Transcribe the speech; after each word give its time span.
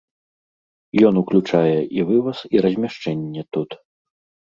Ён 1.09 1.13
уключае 1.23 1.77
і 1.99 2.07
вываз 2.09 2.39
і 2.57 2.67
размяшчэнне 2.69 3.49
тут. 3.57 3.69